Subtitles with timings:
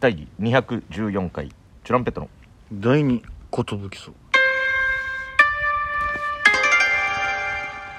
[0.00, 2.28] 第214回チュランペットの。
[2.72, 3.26] 第二寿
[3.96, 4.12] そ。
[4.12, 4.14] う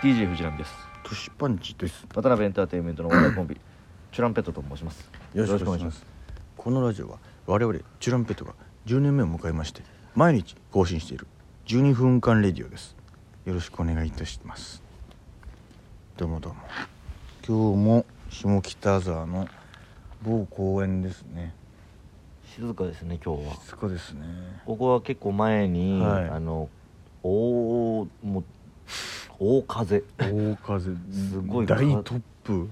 [0.02, 0.72] DJ 藤波です。
[1.04, 2.08] トシパンチです。
[2.16, 3.60] 渡辺エンターテインメントのお笑いコンビ
[4.14, 5.10] チュランペットと申します。
[5.34, 6.06] よろしくお願いします。
[6.56, 8.54] このラジオは我々チュランペットが
[8.86, 9.82] 10年目を迎えまして
[10.16, 11.28] 毎日更新している
[11.66, 12.96] 12分間レディオです。
[13.44, 14.82] よろしくお願いいたします。
[16.16, 16.60] どうもどうも。
[17.46, 19.50] 今日も下北沢の
[20.22, 21.54] 某公園ですね
[22.56, 23.54] 静かですね今日は。
[23.64, 24.22] 静かですね。
[24.66, 26.30] ここは結構前に、はい。
[26.30, 26.68] あの
[27.22, 28.44] 大もう
[29.38, 30.04] 大風。
[30.18, 30.96] 大風。
[31.12, 32.64] すごい大突風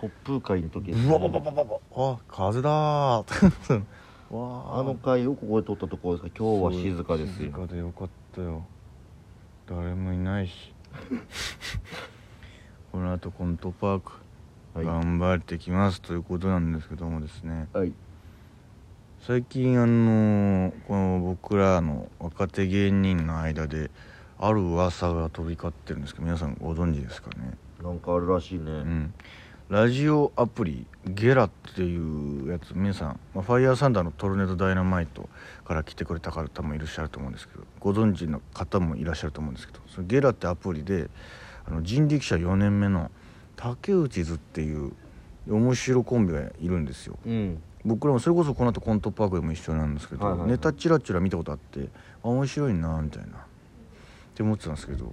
[0.00, 1.08] 突風会の時ですね。
[1.08, 1.76] うわばばばばば。
[1.94, 3.82] あ風だー。
[4.30, 8.64] わあの回をここで撮ったところですが今日は静かです静よかでよかったよ。
[9.68, 10.72] 誰もいないし。
[12.92, 14.12] この後コントパーク
[14.74, 14.86] はい。
[14.86, 16.00] 頑張ってきます。
[16.00, 17.68] ということなんですけどもですね。
[17.72, 17.92] はい
[19.24, 23.88] 最近あのこの僕らの若手芸人の間で
[24.36, 27.56] ある噂が飛び交ってるんですけど皆さんご存知ですかね？
[27.80, 29.14] なんかあるらしいね、うん。
[29.68, 35.28] ラジオアプリゲラっていうやつ皆さん、まあ、ファイヤーサンダーのトルネードダイナマイト
[35.64, 41.08] から来てくれた方もいらっしゃると思うんですけどご存知の方もいらっしゃると思うんですけどそのゲラってアプリで
[41.64, 43.12] あの人力車4年目の
[43.54, 44.92] 竹内図っていう
[45.48, 47.16] 面白コンビがいるんですよ。
[47.24, 50.50] うん僕らもそれこそこの後コントパークでも一緒なんですけど、はいはいはい。
[50.50, 51.88] ネタチラチラ見たことあって
[52.22, 53.26] あ面白いなみたいな。
[53.26, 55.12] って思ってたんですけど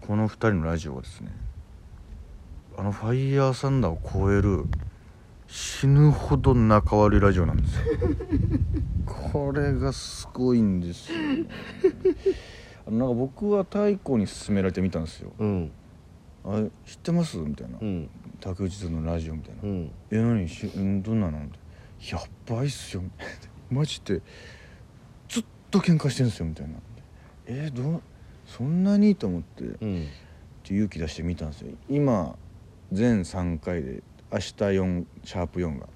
[0.00, 1.30] この2人のラジオはですね
[2.76, 4.64] あのファイヤーサンダーを超える
[5.46, 7.82] 死ぬほど仲悪いラジオなんですよ。
[9.32, 11.18] これがすごいんですよ。
[12.86, 15.32] あのなんか僕は太鼓に勧められてみたんですよ。
[15.38, 15.70] うん
[16.54, 17.78] 「あれ知ってます?」みたいな。
[17.80, 18.08] うん
[18.40, 19.62] 「竹内図のラジオ」みたいな。
[19.62, 20.48] うんえ何？
[20.48, 21.58] しうんどんなの?」みたい
[22.12, 23.32] な「やっばいっすよ」みたいな。
[23.70, 24.22] マジで。
[25.28, 26.46] ずっと喧嘩してるんですよ。
[26.46, 26.74] みたいな
[27.46, 28.02] 「えどう？
[28.46, 29.64] そんなに?」と思って。
[29.64, 30.06] うん。
[30.70, 31.72] 勇気出してみたんですよ。
[31.88, 32.36] 今
[32.92, 35.88] 全3回で明日4シャープ4が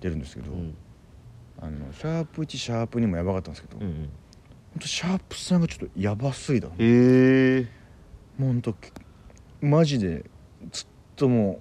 [0.00, 0.74] 出るんですけど、うん。
[1.60, 4.08] あのシャープ1シャープ2もやばかったんですけど、ほんうん。
[4.80, 6.72] とシャープ3がちょっとやばすぎたの。
[6.74, 6.76] へ
[7.60, 7.68] え
[8.36, 8.74] もうほんと
[9.60, 10.24] マジで
[10.72, 10.86] ずっ
[11.16, 11.60] とも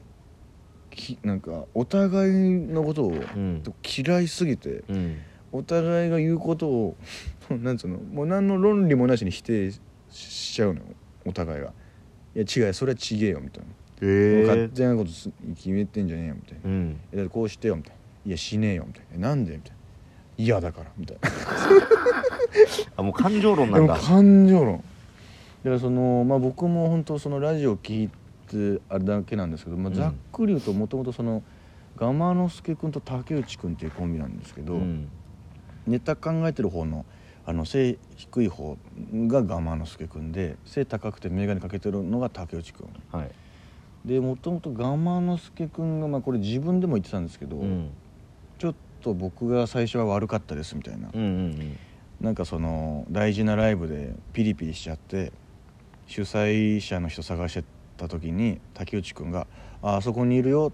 [0.92, 3.64] うきなんかお互いのことをうん。
[3.98, 5.18] 嫌いすぎてうん。
[5.52, 6.96] お互いが言うことを
[7.50, 9.80] なんつうのもう何の論理もなしに否定し
[10.10, 10.86] しちゃうのよ
[11.26, 11.68] お互いが
[12.36, 13.70] 「いや違うそれはちげえよ」みたいな。
[14.02, 16.70] へ勝え手なことす決めてんじゃねえよみたいな。
[16.70, 17.98] うん「いやだってこうしてよ」みたいな
[18.28, 19.16] 「いやしねえよ」みたいな。
[19.16, 19.76] え「なんで?」みたいな
[20.38, 21.30] 「嫌だから」みたいな。
[22.98, 24.84] あもう感情論なでもんだ感情論
[25.66, 28.10] だからそのまあ僕も本当そのラジオ聞い
[28.48, 29.96] てあれだけなんですけど、まあ、うん。
[29.96, 31.42] ざっくり言うともともとその
[31.98, 35.10] ガマ之助君と竹内君っていうコンビなんですけど、うん。
[35.88, 37.04] ネタ考えてる方の
[37.48, 38.78] あの背低い方
[39.12, 42.88] がガマ之助君で背高くて眼鏡かけてるのが竹内君。
[43.12, 43.32] はい。
[44.06, 47.90] でもともとガマ之助君がまあこれ自分でも言ってたんですけど、うん。
[48.60, 51.78] ちょっと僕が最初は悪かったですみたいな、うんうん。
[52.22, 55.34] なんかその大事なライブでピリピリしちゃって
[56.08, 57.64] 主催者の人探して
[57.98, 59.48] た時に竹内君が
[59.82, 60.72] 「ああそこにいるよ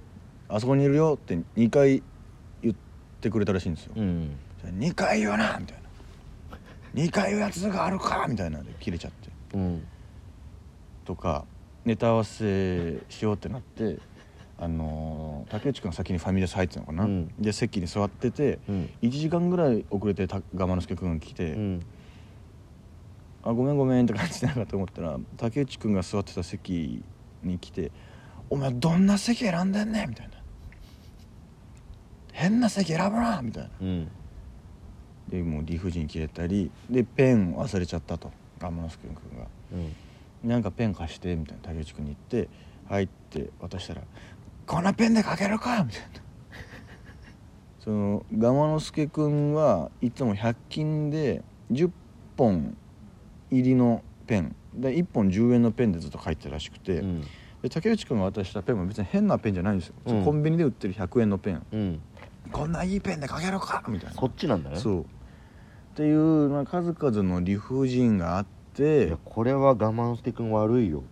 [0.49, 2.03] あそこにいるよ」って2回
[2.61, 2.75] 言っ
[3.21, 3.93] てくれたらしいんですよ。
[3.95, 6.57] うんうん2回言うなみたいな
[6.93, 8.59] 2回言うやつがあるかみたいな。
[8.59, 9.29] ので切れちゃって。
[9.55, 9.83] うん。
[11.03, 11.45] とか
[11.83, 13.97] ネタ合わせしようってなって
[14.59, 17.27] あのー竹内君が先にファミレス入ってたのかな、うん。
[17.39, 18.89] で席に座っててうん。
[19.01, 21.85] 1時間ぐらい遅れてた我慢之助君が来て「うん
[23.43, 27.03] あごめんごめん」って感じなのかと思ったら竹内君が座ってた席
[27.43, 27.91] に来て
[28.49, 30.33] 「お前どんな席選んでんねん」みたいな
[32.33, 33.69] 「変な席選ぶな」みたいな。
[33.81, 34.07] うん。
[35.27, 38.31] でもう理不尽切れたりでペン忘れちゃったと。
[38.59, 39.47] 我慢之助君が。
[39.73, 39.95] うん
[40.49, 41.63] 「なんかペン貸して」みたいな。
[41.63, 42.49] 竹内君に言って
[42.89, 44.01] 入って渡したら
[44.67, 46.07] 「こんなペンで書けるか!」みたいな。
[47.79, 51.89] その我慢之助君はいつも100均で10
[52.37, 52.77] 本
[53.51, 54.55] 入りのペン。
[54.73, 57.21] で1本10円のペンでずっと書いてたらしくて、うん。
[57.61, 60.25] で竹内君が渡したペンも別に変なペンじゃないんですよ、うん。
[60.25, 61.65] コンビニで売ってる100円のペン。
[61.71, 62.01] うん。
[62.51, 64.19] こんないいペンで書けるかみたいな。
[64.19, 64.77] そっちなんだね。
[64.77, 65.01] そう。
[65.01, 65.05] っ
[65.95, 71.03] ていう、まあ、数々の理不尽があっいてやこれは我慢してくん悪いよ。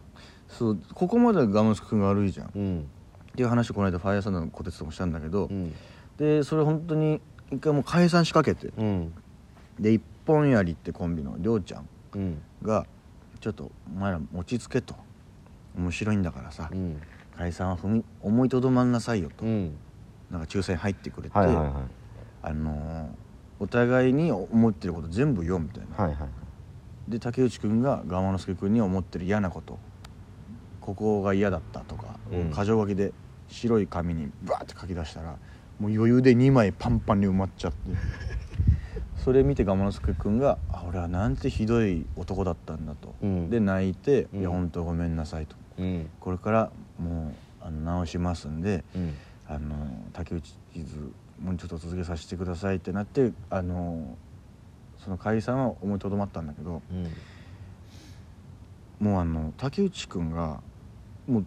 [0.48, 0.80] そう。
[0.94, 2.48] ここまでは我慢君が悪いじゃん。
[2.48, 2.88] っうん。
[3.36, 5.76] ていう話をこの間ファイヤーサンダーの小鉄ともしたんだけど、うん。
[6.18, 7.22] でそれ本当に
[7.52, 8.72] 一回もう解散しかけて。
[8.78, 9.14] うん。
[9.78, 11.90] で一本槍ってコンビのりょうちゃん
[12.64, 12.86] が
[13.40, 14.96] 「ちょっとお前ら落ち着け」と
[15.78, 17.02] 「面白いんだからさ、うん。
[17.38, 19.76] 解散は踏み思いとどまんなさいよ」と、うん。
[20.30, 21.74] なんか仲裁入ってくれて、はいはいはい。
[22.44, 23.10] あのー
[23.62, 26.30] お互いに思ってること全部言おうみたいな、はいはい
[27.10, 29.80] で竹内君が我之助君に思ってる嫌なこと。
[30.80, 32.52] ここが嫌だったとか、うん。
[32.52, 33.12] 箇条書きで
[33.50, 35.38] 白い紙にバーって書き出したら
[35.80, 37.78] もう余裕で2枚パンパンに埋まっちゃって
[39.30, 43.50] それ見て我之助君が「あ俺はなんてひどい男だったんだ」と、うん。
[43.52, 44.40] で泣いて「うん。
[44.40, 45.56] いや本当ごめんなさい」と。
[45.78, 47.32] うん「これからもう
[47.62, 49.14] あの直しますんでうん。
[49.48, 49.76] あの
[50.14, 54.18] 竹内図もうちょっと続けさせてください」ってなってあの
[54.98, 56.82] その解散は思いとどまったんだけど。
[56.92, 59.06] うん。
[59.06, 60.60] もうあの竹内君が
[61.28, 61.44] も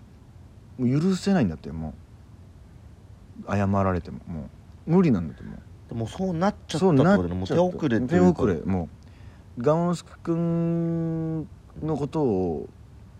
[0.79, 1.95] うもう許せないんだっても
[3.49, 3.57] う。
[3.57, 4.51] 謝られてもも
[4.87, 5.59] う無理なんだってもう
[5.93, 7.29] でもそうなっちゃったそうってなっちゃった。
[7.29, 8.43] ことでもう手遅れと手いうか。
[8.43, 8.55] 遅れ。
[8.65, 8.89] も
[9.59, 11.41] うガ之助君
[11.83, 12.69] のことを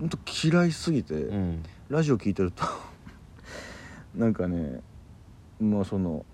[0.01, 1.63] 本当嫌いすぎて、うん。
[1.91, 2.65] ラジオ聞いてると
[4.17, 4.81] なんかね
[5.61, 6.25] もうその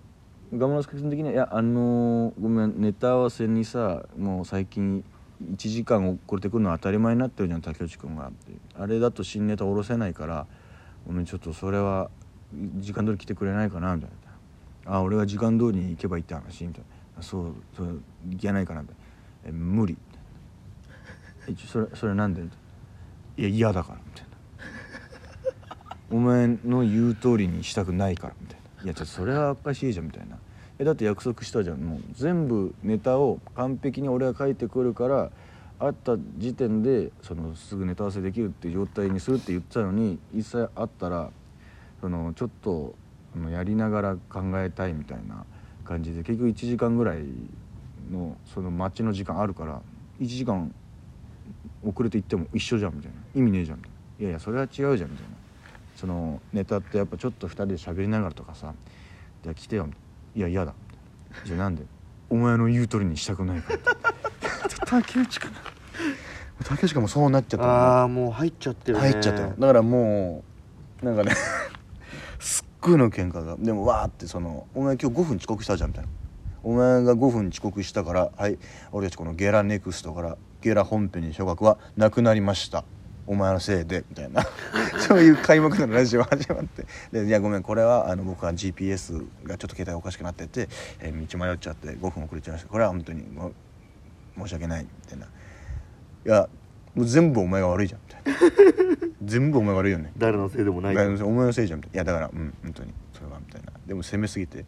[0.55, 5.03] ガム之助君的には「いやあのーごめんネタ合わせにさもう最近
[5.43, 8.53] 1時間遅れてくるのは当たり前になってるじゃん竹内君が」って。
[8.79, 10.47] あれだと新ネタ下ろせないから
[11.05, 12.09] ごめんちょっとそれは
[12.77, 14.15] 時間通り来てくれないかなみたいな
[14.89, 16.83] 「あ俺が時間通りに行けばいいって話」みたい
[17.15, 17.89] な「そうそれ
[18.31, 18.95] いけないかな」みたい
[19.45, 19.99] な「え無理」み
[21.45, 22.47] たいなえちょそれそれなんで?」い
[23.43, 24.29] 「や嫌だから」みたいな。
[26.11, 30.37] お前の言う通りにしたくないからみたいな「いやちょっとそれはおかしいじゃん」みたいな
[30.79, 31.77] 「えだって約束したじゃん。
[31.77, 35.31] もう全部ネタを完璧に俺が書いてくるから
[35.77, 41.29] 会った時点でそのすぐネタ合わせできるっていう状態にするって言ってたのに実際会ったら
[42.01, 42.95] そのちょっと
[43.51, 45.45] やりながら考えたいみたいな
[45.85, 47.23] 感じで結局1時間ぐらい
[48.11, 49.81] のその待ちの時間あるから
[50.19, 50.73] 1時間
[51.83, 53.17] 遅れて行っても一緒じゃんみたいな。
[53.35, 55.35] 意味ねえじゃんみたいないやいやそれは違うじゃんみたいな。
[55.95, 58.73] そのネタってやっぱちょっと2人で喋りながらとかさ
[59.43, 59.89] 「じゃあ来てよ」
[60.33, 60.73] いや嫌だ」
[61.45, 61.83] じゃあなんで？
[62.29, 63.79] お前の言う通りにしたくないから」
[64.87, 65.51] 竹内君
[66.63, 69.09] 竹内君もそうなっちゃったああもう入っちゃってるね。
[69.11, 69.53] 入っちゃったよ。
[69.59, 70.43] だからも
[71.01, 71.33] うなんかね
[72.81, 73.57] ごいの喧嘩が。
[73.57, 76.09] でもわーってその「お前今日5分遅刻したじゃん」みたいな
[76.63, 78.57] 「お前が5分遅刻したからはい
[78.91, 82.83] 俺たちこのゲラネクストからゲラ本編に昇格はなくなりました。
[83.27, 84.43] お前のせいで」みたいな。
[85.07, 90.67] そういう開幕のラジオ始まって「でいやごめんこれはあの僕は GPS がちょっと携帯おかしくなってて、
[90.99, 92.69] えー道迷っちゃって5分遅れちゃいました。
[92.69, 93.23] これは本当に
[94.37, 95.25] 申し訳ない」みたいな
[96.25, 96.49] 「いや
[96.95, 98.39] もう全部お前が悪いじゃん」みたいな。
[99.23, 100.11] 全部お前悪いよね。
[100.17, 100.93] 誰のせいでもない。
[100.93, 101.79] いやお前のせいじゃん。
[101.79, 102.93] みたいないやだからうん本当に。
[103.13, 103.71] それはみたいな。
[103.85, 104.65] でも責めすぎて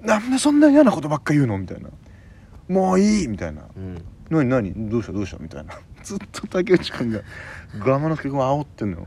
[0.00, 1.58] なんでそんな嫌なことばっか言うの？
[1.58, 1.88] みたいな
[2.68, 3.28] もういい！
[3.28, 3.62] みたいな。
[3.76, 5.38] うん何何どうしたどうした？
[5.38, 5.74] みたいな。
[6.02, 7.20] ずっと竹内君が
[7.80, 9.06] 我慢の助君を煽ってんの。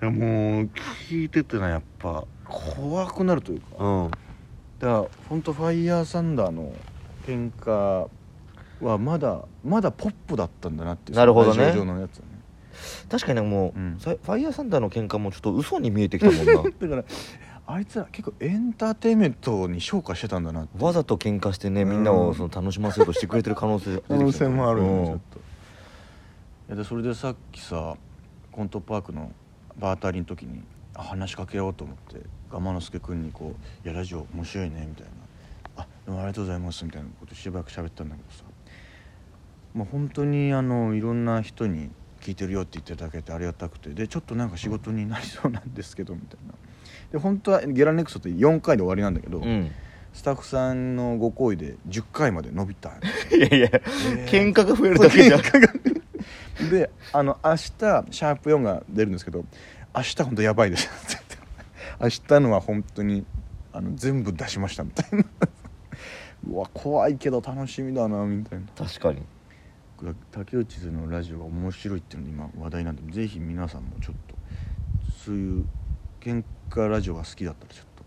[0.00, 0.70] よもう
[1.08, 2.24] 聞いててなやっぱ。
[2.44, 3.66] 怖くなるというか。
[3.78, 4.10] うん。
[4.10, 4.16] だ
[4.86, 6.72] から本当ファイヤーサンダーの
[7.26, 8.08] 喧嘩
[8.80, 11.72] はまだまだポップだったんだなっていうなるほどね。
[11.84, 12.34] のやつはね。
[13.08, 13.96] 確かにもう、うん。
[13.98, 16.52] さファイヤーサンダーの喧嘩もちょっと嘘に見えてきたもんな。
[16.62, 17.04] だから
[17.66, 25.38] あいつら結構エンターテインメントに昇華してたんだなわざと喧嘩してねみんなをその楽しませようとしてくれてる可能性可能性もあるよね、うんちょっと。
[25.38, 25.40] い
[26.70, 27.96] やでそれでさっきさ
[28.52, 29.32] コントパークの
[29.78, 30.62] バータリの時に
[30.94, 35.06] あ話しかけようと思って我慢之助君にこう「いやラジオ面白いね」みたい
[35.76, 38.44] な「あでもありがとうございます」みたいなことしばらく喋ったんだけどさ
[39.74, 41.90] もう本当にあのいろんな人に
[42.20, 46.54] 聞いてるよって言っていただけてありがたくてでちょっとなんか仕事になりそうなんですけどみたいな。
[47.12, 49.70] で本当はゲラネクストって4回で終わりなんだけど、うん。
[50.12, 52.90] スタッフさんのご厚意で10回まで伸びた
[53.36, 53.68] いやいや、
[54.26, 55.40] 喧嘩が増えるだけじゃん。
[56.70, 59.44] であの明日シャープ4が出るんですけど
[59.94, 60.88] 明日本当やばいです
[62.00, 63.26] 明日のは本当に
[63.72, 65.24] あの全部出しましたみたいな。
[66.48, 68.66] うわ怖いけど楽しみだなみたいな。
[68.76, 69.22] 確かに
[70.30, 74.34] 竹内図のラジオが面白いっていうの今話題なんでぜひ皆さんもちょっと
[75.24, 75.64] そういう
[76.20, 78.04] 喧嘩ラジオが好きだったらちょっと、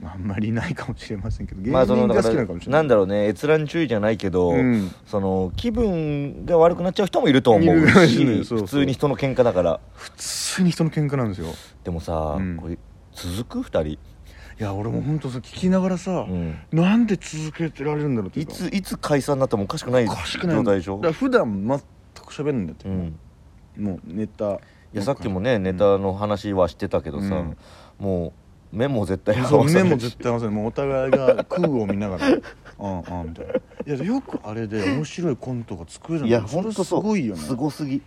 [0.00, 4.94] まあ、あんまりいないかもしれませんけど芸人が好きなのかもしれな、ないんだろうね閲覧注意じゃないけど、うん。
[5.06, 8.66] その気分が悪くなっちゃう人もいると思いうしれないしそうそう。
[8.66, 9.80] 普通に人の喧嘩だから。
[9.94, 11.48] 普通に人の喧嘩なんですよ。
[11.84, 12.56] でもさ、うん。
[12.56, 12.78] これ
[13.12, 13.98] 続く二人、
[14.58, 16.56] いや俺も本当さ聞きながらさ、うん。
[16.72, 20.56] なんで続けてられるんだろうっていうついつ解散になってもおかしくないおかしくない。
[20.56, 21.00] 状態でしょ？
[21.00, 21.78] だ普段全
[22.24, 23.18] く喋るんだって、うん
[23.76, 24.54] もうネタ。
[24.54, 24.58] い
[24.92, 27.56] やさっきもねネタの話はしてたけどさ、うん。
[27.98, 28.32] も
[28.72, 29.84] う目も絶対合わさない。
[29.84, 30.54] 目も絶対合わせない。
[30.54, 33.54] もうお互いが空を見ながら「うんうん」みたいな。
[33.96, 36.30] いやよくあれで面白いコントが作れるんい。
[36.30, 37.02] や本当そう。
[37.02, 37.40] ごいよね。
[37.40, 38.00] すごすぎ。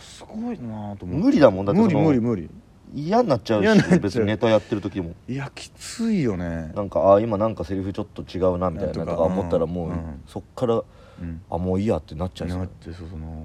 [0.00, 1.24] すごいなと思って。
[1.26, 2.50] 無理だもんだって無理無理無理
[2.94, 3.98] 嫌になっちゃう嫌になっちゃう。
[3.98, 5.14] し別にネタやってる時も。
[5.28, 6.72] いやきついよね。
[6.74, 10.22] なんかあ今なんかセリフちょっと違うなみたいなとか思ったらもう、うん。
[10.26, 10.80] そっからう
[11.22, 11.42] ん。
[11.50, 13.44] あもういいやってなっちゃいそうなってそうその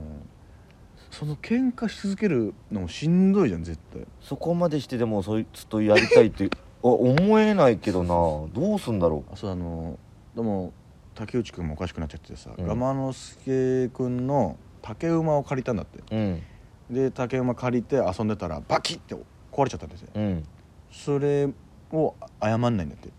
[1.12, 4.06] その喧嘩し続けるのもしんどいじゃん絶対。
[4.22, 6.46] そこまでしてでもそいつとやりたいって
[6.84, 8.10] あ思えないけどな。
[8.10, 9.98] どうすんだろあそうあの
[10.36, 10.74] でも
[11.16, 12.68] 竹内君もおかしくなっちゃってさ、うん。
[12.68, 16.00] ガマ之助君の竹馬を借りたんだって。
[16.16, 16.42] ううん。
[16.90, 19.16] で竹馬借りて遊んでたらバキッて
[19.60, 20.02] 壊れちゃったんです。
[20.02, 20.44] ようん。
[20.92, 21.50] それ
[21.92, 23.10] を謝んないんだって。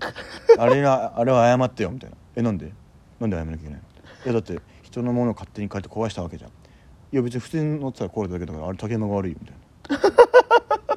[0.58, 2.16] あれはあれは謝ってよみたいな。
[2.36, 2.72] えなんで？
[3.20, 3.84] なんで謝らなきゃいけないの？
[4.24, 6.50] いやだって人のものを勝手に借りて壊したわけじゃん。
[6.50, 9.56] いや別に普通に乗ってたら壊れただけだからあれ竹馬が悪いよみたい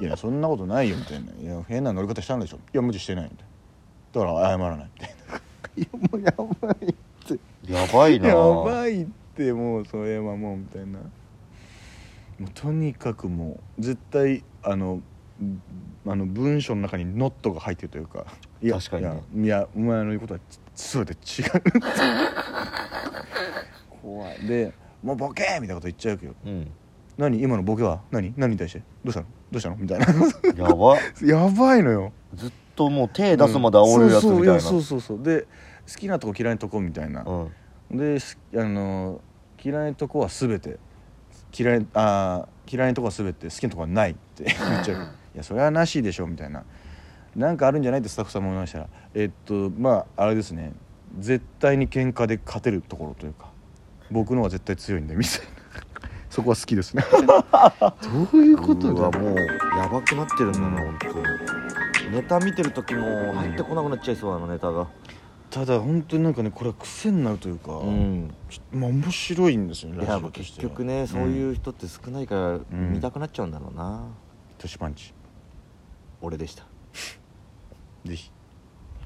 [0.06, 1.32] いやそんなことないよみたいな。
[1.32, 4.26] いや変な乗り方したんでしょいや無知してないみたいな。
[4.26, 5.16] だから謝らないみたい
[6.16, 6.20] な。
[6.30, 6.94] やばいっ
[7.26, 7.72] て。
[7.72, 8.28] やばいな。
[8.28, 9.06] やばいっ
[9.36, 10.98] てもうそれはもうみたいな
[12.38, 15.00] もうとにかくもう絶対あの
[15.42, 15.62] ん
[16.06, 18.26] あの文章の中にノットが入ってるというか
[18.62, 19.22] いや確かにね。
[19.34, 20.40] いやいやお前の言うことは
[20.74, 21.18] 全て違う。
[24.02, 24.46] 怖い。
[24.46, 24.72] で
[25.02, 25.60] もうボケー！
[25.60, 26.70] みたいなこと言っちゃうけどうん。
[27.16, 27.42] 何？
[27.42, 28.00] 今のボケは？
[28.10, 28.34] 何？
[28.36, 28.82] 何に対して？
[29.04, 29.26] どうしたの？
[29.50, 29.76] どうしたの？
[29.76, 30.06] みたいな。
[30.68, 30.96] やば。
[31.24, 32.12] やばいのよ。
[32.34, 34.60] ずっともう手出すまで煽るやつみたいな。
[34.60, 35.22] そうそうそうそうそう。
[35.22, 35.48] で好
[35.98, 37.98] きなとこ嫌いなとこみたいな、うん。
[37.98, 39.20] ですあの
[39.62, 40.78] 嫌いなとこは全て
[41.56, 45.02] 嫌いあー嫌いなとこは全て好きなとこはないって 言っちゃう。
[45.34, 46.64] いやそれはなしでしょみたいな。
[47.36, 48.86] なんかあるんじゃないってスタッフさんも思いましたら。
[49.14, 50.72] えっとまああれですね。
[51.18, 53.46] 絶対に喧嘩で勝てるところというか
[54.10, 55.44] 僕の方が絶対強いんでみたいな。
[56.30, 57.04] そこは好きですね。
[57.12, 59.36] どういうことだもう
[59.78, 61.14] やばくなってるんだな本当に。
[62.10, 64.86] ネタ見てる時も入ってこなくなっちゃいそうなのネタが
[65.54, 68.34] ただ本当になんかねこれは癖になるというか、うん。
[68.50, 70.62] ちょまあ面白いんですよねいやラジオとしては。
[70.62, 72.92] 結局ねそういう人って少ないからん。
[72.92, 74.04] 見たくなっちゃうんだろうな、
[74.58, 75.14] トシパンチ。
[76.20, 76.66] 俺でした。
[78.04, 78.32] ぜひ